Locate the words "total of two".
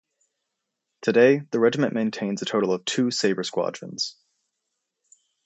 2.45-3.11